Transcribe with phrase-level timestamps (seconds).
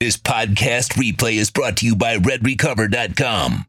[0.00, 3.66] This podcast replay is brought to you by RedRecover.com.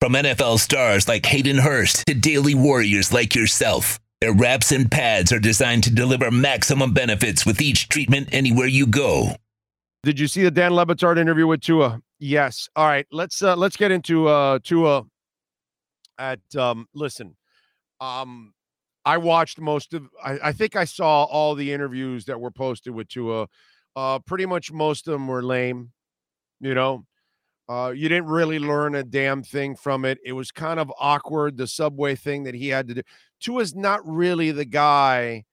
[0.00, 5.32] From NFL stars like Hayden Hurst to daily warriors like yourself, their wraps and pads
[5.32, 9.30] are designed to deliver maximum benefits with each treatment anywhere you go.
[10.04, 12.00] Did you see the Dan Le Batard interview with Tua?
[12.20, 12.68] Yes.
[12.76, 13.08] All right.
[13.10, 15.02] Let's uh let's get into uh Tua
[16.20, 17.34] at um listen.
[18.00, 18.54] Um
[19.04, 22.94] I watched most of I, I think I saw all the interviews that were posted
[22.94, 23.48] with Tua.
[23.96, 25.92] Uh, pretty much most of them were lame.
[26.60, 27.04] You know,
[27.68, 30.18] uh, you didn't really learn a damn thing from it.
[30.24, 33.02] It was kind of awkward, the subway thing that he had to do.
[33.40, 35.44] Tua's not really the guy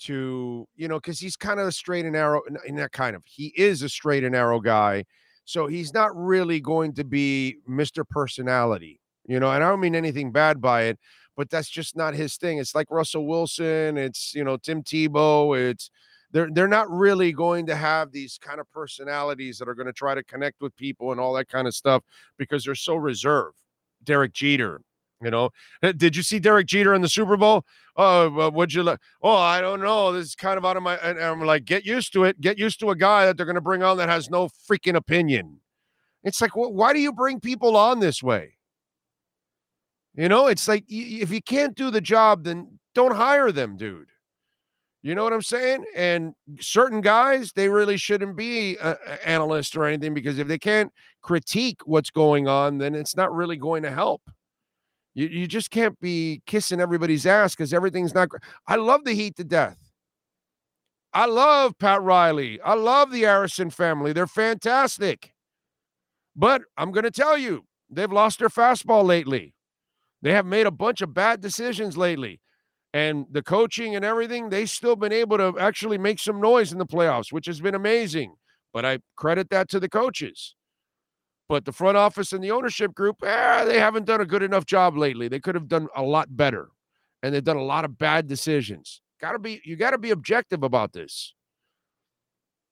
[0.00, 2.42] to, you know, because he's kind of a straight and narrow,
[2.74, 5.04] that kind of, he is a straight and narrow guy.
[5.44, 8.06] So he's not really going to be Mr.
[8.06, 10.98] Personality, you know, and I don't mean anything bad by it,
[11.36, 12.58] but that's just not his thing.
[12.58, 15.90] It's like Russell Wilson, it's, you know, Tim Tebow, it's,
[16.36, 19.92] they're they're not really going to have these kind of personalities that are going to
[19.92, 22.02] try to connect with people and all that kind of stuff
[22.36, 23.56] because they're so reserved.
[24.04, 24.82] Derek Jeter,
[25.22, 25.48] you know,
[25.96, 27.64] did you see Derek Jeter in the Super Bowl?
[27.96, 28.98] Oh, would you like?
[29.22, 30.12] Oh, I don't know.
[30.12, 30.96] This is kind of out of my.
[30.96, 32.38] And I'm like, get used to it.
[32.38, 34.96] Get used to a guy that they're going to bring on that has no freaking
[34.96, 35.60] opinion.
[36.22, 38.58] It's like, why do you bring people on this way?
[40.14, 44.08] You know, it's like if you can't do the job, then don't hire them, dude.
[45.06, 45.84] You know what I'm saying?
[45.94, 50.92] And certain guys, they really shouldn't be an analyst or anything because if they can't
[51.22, 54.20] critique what's going on, then it's not really going to help.
[55.14, 58.30] You, you just can't be kissing everybody's ass because everything's not.
[58.66, 59.78] I love the Heat to death.
[61.12, 62.60] I love Pat Riley.
[62.60, 64.12] I love the Arison family.
[64.12, 65.34] They're fantastic.
[66.34, 69.54] But I'm going to tell you, they've lost their fastball lately.
[70.22, 72.40] They have made a bunch of bad decisions lately
[72.96, 76.78] and the coaching and everything, they've still been able to actually make some noise in
[76.78, 78.34] the playoffs, which has been amazing.
[78.72, 80.54] But I credit that to the coaches.
[81.46, 84.64] But the front office and the ownership group, eh, they haven't done a good enough
[84.64, 85.28] job lately.
[85.28, 86.68] They could have done a lot better.
[87.22, 89.02] And they've done a lot of bad decisions.
[89.20, 91.34] Gotta be, you gotta be objective about this.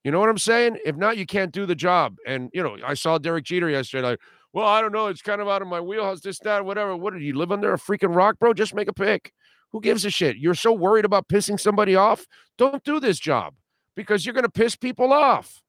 [0.05, 0.79] You know what I'm saying?
[0.87, 2.17] If not, you can't do the job.
[2.27, 4.21] And you know, I saw Derek Jeter yesterday, like,
[4.55, 6.97] well, I don't know, it's kind of out of my wheelhouse, this, that, whatever.
[6.97, 8.55] What did you live under a freaking rock, bro?
[8.55, 9.31] Just make a pick.
[9.75, 10.37] Who gives a shit?
[10.37, 12.27] You're so worried about pissing somebody off?
[12.57, 13.55] Don't do this job
[13.97, 15.63] because you're going to piss people off.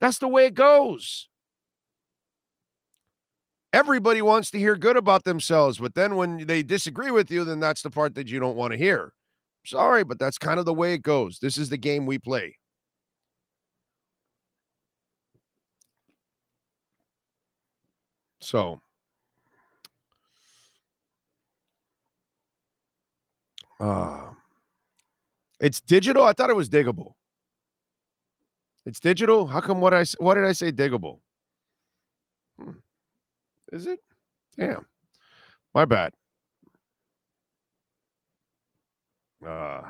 [0.00, 1.28] That's the way it goes.
[3.72, 7.58] Everybody wants to hear good about themselves, but then when they disagree with you, then
[7.58, 9.12] that's the part that you don't want to hear.
[9.66, 11.40] Sorry, but that's kind of the way it goes.
[11.40, 12.54] This is the game we play.
[18.40, 18.80] So,
[23.78, 24.30] Uh,
[25.60, 26.24] it's digital.
[26.24, 27.14] I thought it was diggable.
[28.84, 29.46] It's digital.
[29.46, 29.80] How come?
[29.80, 30.72] What I what did I say?
[30.72, 31.18] Diggable.
[32.60, 32.72] Hmm.
[33.72, 34.00] Is it?
[34.56, 34.86] Damn.
[35.74, 36.12] My bad.
[39.46, 39.82] Uh.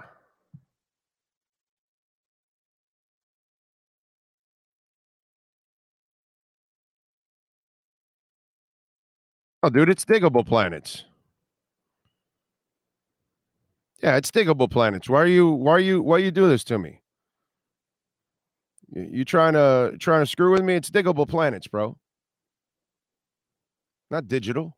[9.62, 11.04] Oh, dude, it's Digable Planets.
[14.06, 15.08] Yeah, it's Digable Planets.
[15.08, 17.00] Why are you why are you why you do this to me?
[18.94, 20.76] You, trying to trying to screw with me?
[20.76, 21.98] It's Digable Planets, bro.
[24.08, 24.76] Not digital.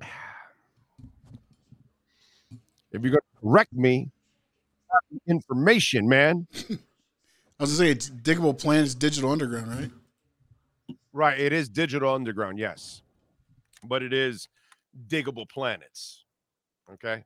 [0.00, 0.08] If
[3.02, 4.10] you're gonna correct me,
[5.28, 6.46] information, man.
[6.54, 6.58] I
[7.58, 9.90] was gonna say it's Digable Planets, digital underground, right?
[11.12, 11.38] Right.
[11.38, 13.02] It is digital underground, yes
[13.86, 14.48] but it is
[15.08, 16.24] Digable Planets.
[16.92, 17.24] Okay.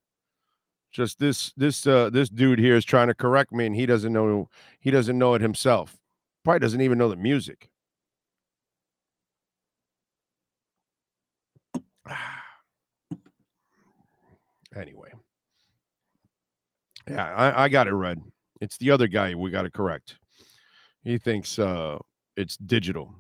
[0.93, 4.13] Just this this uh this dude here is trying to correct me and he doesn't
[4.13, 4.49] know
[4.81, 5.97] he doesn't know it himself.
[6.45, 7.71] Probably doesn't even know the music.
[14.77, 15.11] anyway.
[17.09, 18.21] Yeah, I, I got it read.
[18.61, 20.17] It's the other guy we got to correct.
[21.05, 21.99] He thinks uh
[22.37, 23.15] it's digital.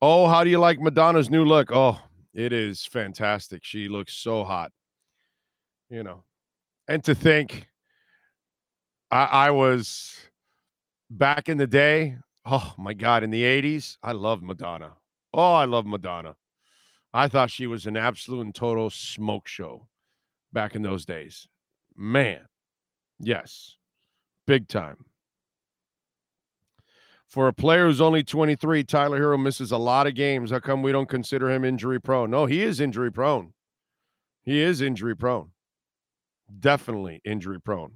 [0.00, 1.72] Oh, how do you like Madonna's new look?
[1.72, 1.98] Oh,
[2.38, 3.64] it is fantastic.
[3.64, 4.70] She looks so hot.
[5.90, 6.22] You know,
[6.86, 7.66] and to think
[9.10, 10.14] I, I was
[11.10, 12.16] back in the day.
[12.44, 14.92] Oh my God, in the 80s, I love Madonna.
[15.34, 16.36] Oh, I love Madonna.
[17.12, 19.88] I thought she was an absolute and total smoke show
[20.52, 21.48] back in those days.
[21.96, 22.40] Man,
[23.18, 23.76] yes,
[24.46, 25.06] big time.
[27.28, 30.50] For a player who's only 23, Tyler Herro misses a lot of games.
[30.50, 32.30] How come we don't consider him injury prone?
[32.30, 33.52] No, he is injury prone.
[34.44, 35.50] He is injury prone.
[36.58, 37.92] Definitely injury prone.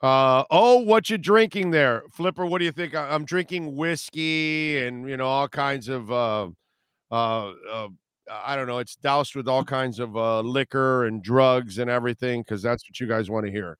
[0.00, 2.46] Uh oh, what you drinking there, Flipper?
[2.46, 2.94] What do you think?
[2.94, 6.48] I- I'm drinking whiskey and you know all kinds of uh,
[7.10, 7.88] uh, uh
[8.30, 8.78] I don't know.
[8.78, 13.00] It's doused with all kinds of uh, liquor and drugs and everything because that's what
[13.00, 13.78] you guys want to hear.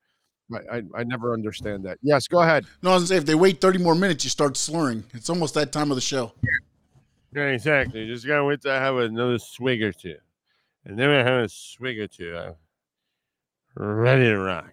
[0.53, 1.99] I, I I never understand that.
[2.03, 2.67] Yes, go ahead.
[2.83, 5.05] No, I was gonna say if they wait 30 more minutes, you start slurring.
[5.13, 6.33] It's almost that time of the show.
[7.35, 8.07] Yeah, exactly.
[8.07, 10.17] Just gotta wait to have another swig or two,
[10.85, 12.37] and then we have a swig or two.
[12.37, 12.55] I'm
[13.85, 14.73] ready to rock.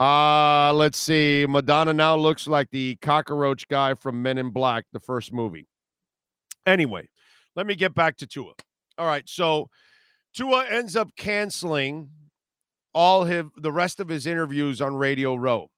[0.00, 1.46] Uh, let's see.
[1.48, 5.68] Madonna now looks like the cockroach guy from Men in Black, the first movie.
[6.66, 7.08] Anyway,
[7.54, 8.54] let me get back to Tua.
[8.98, 9.68] All right, so
[10.34, 12.10] Tua ends up canceling
[12.94, 15.68] all his the rest of his interviews on Radio Row.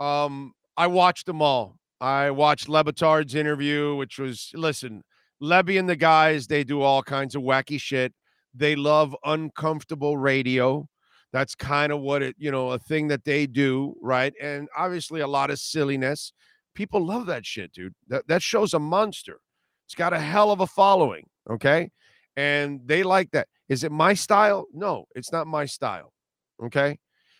[0.00, 1.78] Um, I watched them all.
[2.00, 5.02] I watched Le Batard's interview, which was listen,
[5.40, 8.12] Levy and the guys, they do all kinds of wacky shit.
[8.54, 10.88] They love uncomfortable radio.
[11.32, 14.32] That's kind of what it, you know, a thing that they do, right?
[14.40, 16.32] And obviously a lot of silliness.
[16.74, 17.94] People love that shit, dude.
[18.08, 19.40] That that show's a monster.
[19.86, 21.90] It's got a hell of a following, okay?
[22.36, 23.48] And they like that.
[23.68, 24.66] Is it my style?
[24.72, 26.13] No, it's not my style.
[26.62, 26.98] Okay?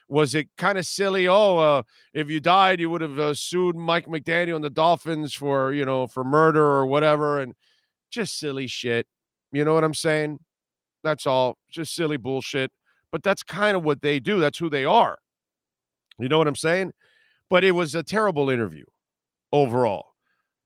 [0.09, 1.27] Was it kind of silly?
[1.27, 1.83] Oh, uh,
[2.13, 5.85] if you died, you would have uh, sued Mike McDaniel and the Dolphins for, you
[5.85, 7.55] know, for murder or whatever and
[8.11, 9.07] just silly shit.
[9.51, 10.41] You know what I'm saying?
[11.03, 11.59] That's all.
[11.71, 12.71] Just silly bullshit.
[13.11, 14.41] But that's kind of what they do.
[14.41, 15.19] That's who they are.
[16.19, 16.93] You know what I'm saying?
[17.49, 18.85] But it was a terrible interview
[19.53, 20.15] overall.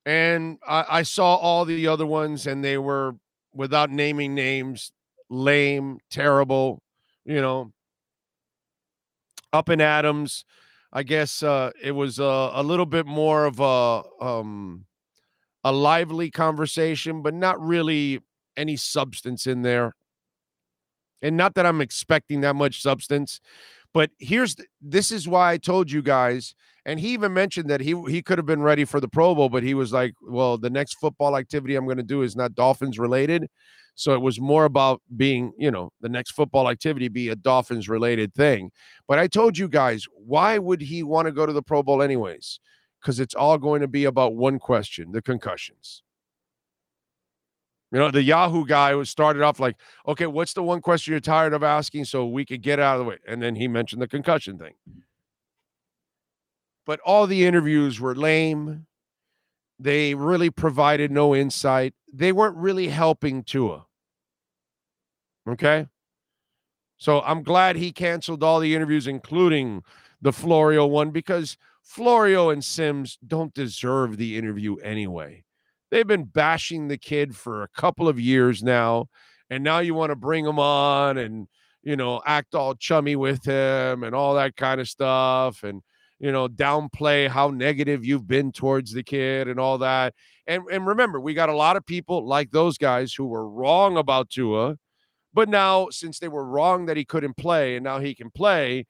[0.06, 3.16] And I, I saw all the other ones, and they were,
[3.52, 4.92] without naming names,
[5.28, 6.82] lame, terrible,
[7.24, 7.72] you know,
[9.52, 10.44] Up and Adams.
[10.92, 14.86] I guess uh, it was uh, a little bit more of a um,
[15.64, 18.20] a lively conversation, but not really
[18.56, 19.94] any substance in there.
[21.20, 23.40] And not that I'm expecting that much substance,
[23.94, 26.54] but here's this is why I told you guys.
[26.84, 29.48] And he even mentioned that he he could have been ready for the Pro Bowl,
[29.48, 32.54] but he was like, "Well, the next football activity I'm going to do is not
[32.54, 33.48] Dolphins related."
[33.98, 37.88] So it was more about being, you know, the next football activity be a Dolphins
[37.88, 38.70] related thing.
[39.08, 42.00] But I told you guys, why would he want to go to the Pro Bowl
[42.00, 42.60] anyways?
[43.00, 46.04] Because it's all going to be about one question the concussions.
[47.90, 49.76] You know, the Yahoo guy was started off like,
[50.06, 53.04] okay, what's the one question you're tired of asking so we could get out of
[53.04, 53.16] the way?
[53.26, 54.74] And then he mentioned the concussion thing.
[56.84, 58.86] But all the interviews were lame.
[59.78, 61.94] They really provided no insight.
[62.12, 63.86] They weren't really helping Tua.
[65.48, 65.86] Okay.
[66.98, 69.82] So I'm glad he canceled all the interviews, including
[70.20, 75.44] the Florio one, because Florio and Simms don't deserve the interview anyway.
[75.90, 79.06] They've been bashing the kid for a couple of years now.
[79.50, 81.48] And now you want to bring him on and,
[81.82, 85.62] you know, act all chummy with him and all that kind of stuff.
[85.62, 85.82] And,
[86.18, 90.14] you know, downplay how negative you've been towards the kid and all that.
[90.46, 93.96] And, and remember, we got a lot of people like those guys who were wrong
[93.96, 94.76] about Tua
[95.38, 98.86] but now, since they were wrong that he couldn't play and now he can play,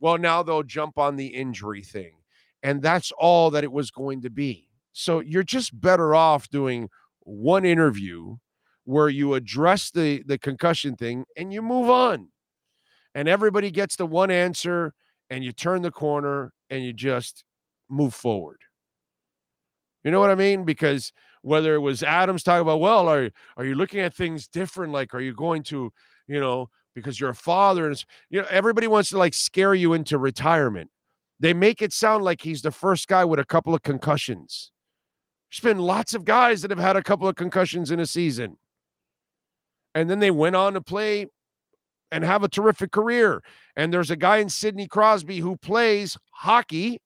[0.00, 2.14] well, now they'll jump on the injury thing.
[2.62, 4.68] And that's all that it was going to be.
[4.92, 6.88] So you're just better off doing
[7.20, 8.36] one interview
[8.84, 12.28] where you address the, the concussion thing and you move on.
[13.14, 14.94] And everybody gets the one answer
[15.30, 17.44] and you turn the corner and you just
[17.88, 18.58] move forward.
[20.04, 20.64] You know what I mean?
[20.64, 24.92] Because whether it was Adams talking about, well, are are you looking at things different?
[24.92, 25.92] Like, are you going to,
[26.26, 29.92] you know, because you're a father, and you know, everybody wants to like scare you
[29.92, 30.90] into retirement.
[31.38, 34.71] They make it sound like he's the first guy with a couple of concussions.
[35.52, 38.56] There's been lots of guys that have had a couple of concussions in a season.
[39.94, 41.26] And then they went on to play
[42.10, 43.42] and have a terrific career.
[43.76, 47.00] And there's a guy in Sidney Crosby who plays hockey,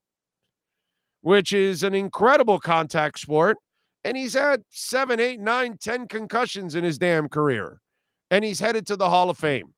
[1.22, 3.58] which is an incredible contact sport
[4.06, 7.80] and he's had seven, eight, nine, ten concussions in his damn career.
[8.30, 9.74] And he's headed to the Hall of Fame.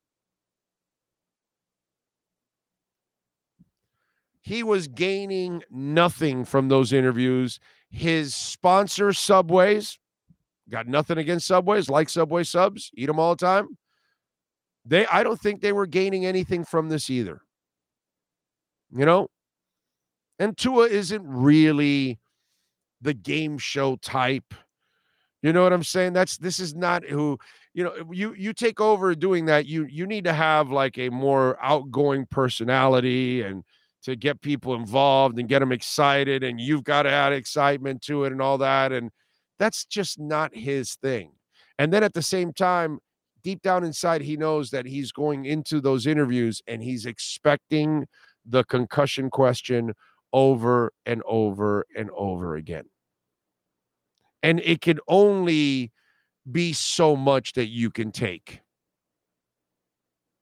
[4.42, 7.58] He was gaining nothing from those interviews.
[7.90, 9.98] His sponsor, Subways,
[10.68, 13.78] got nothing against Subways, like Subway subs, eat them all the time.
[14.84, 17.40] They, I don't think they were gaining anything from this either.
[18.94, 19.28] You know?
[20.38, 22.18] And Tua isn't really
[23.00, 24.54] the game show type.
[25.42, 26.14] You know what I'm saying?
[26.14, 27.38] That's this is not who
[27.72, 27.92] you know.
[28.10, 29.66] You you take over doing that.
[29.66, 33.62] You you need to have like a more outgoing personality and
[34.02, 36.42] to get people involved and get them excited.
[36.42, 38.92] And you've got to add excitement to it and all that.
[38.92, 39.10] And
[39.58, 41.32] that's just not his thing.
[41.78, 42.98] And then at the same time,
[43.42, 48.06] deep down inside, he knows that he's going into those interviews and he's expecting
[48.44, 49.92] the concussion question
[50.32, 52.84] over and over and over again.
[54.42, 55.92] And it can only
[56.50, 58.60] be so much that you can take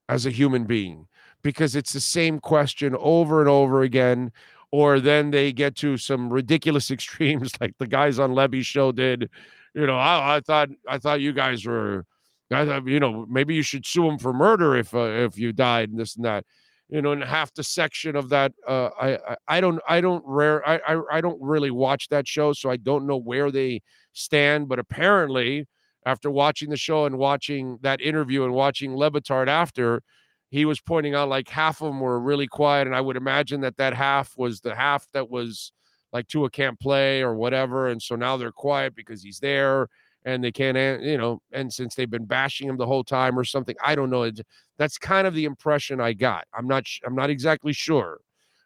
[0.08, 1.08] as a human being
[1.46, 4.32] because it's the same question over and over again.
[4.72, 9.30] Or then they get to some ridiculous extremes like the guys on Levy's show did.
[9.74, 12.04] You know, I, I thought I thought you guys were,
[12.50, 15.52] I thought, you know, maybe you should sue him for murder if uh, if you
[15.52, 16.44] died and this and that
[16.88, 18.52] you know, in half the section of that.
[18.66, 22.28] Uh, I, I, I don't I don't rare I, I I don't really watch that
[22.28, 24.68] show, so I don't know where they stand.
[24.68, 25.66] But apparently,
[26.04, 30.02] after watching the show and watching that interview and watching Le Batard after,
[30.50, 33.60] he was pointing out like half of them were really quiet, and I would imagine
[33.62, 35.72] that that half was the half that was
[36.12, 39.88] like Tua can't play or whatever, and so now they're quiet because he's there
[40.26, 43.44] and they can't, you know, and since they've been bashing him the whole time or
[43.44, 44.28] something, I don't know.
[44.76, 46.46] That's kind of the impression I got.
[46.52, 48.18] I'm not, I'm not exactly sure.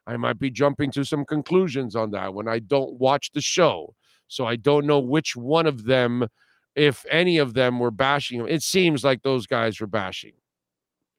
[0.06, 3.94] I might be jumping to some conclusions on that when I don't watch the show,
[4.26, 6.26] so I don't know which one of them,
[6.74, 8.48] if any of them, were bashing him.
[8.48, 10.32] It seems like those guys were bashing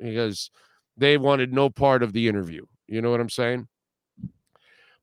[0.02, 0.50] because
[0.98, 2.66] they wanted no part of the interview.
[2.88, 3.68] You know what I'm saying?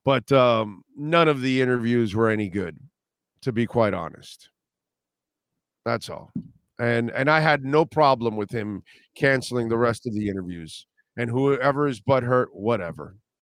[0.05, 2.79] But um, none of the interviews were any good,
[3.43, 4.51] to be quite honest.
[5.85, 6.33] That's all.
[6.79, 8.83] And and I had no problem with him
[9.17, 10.87] canceling the rest of the interviews.
[11.17, 13.17] And whoever is butt hurt, whatever.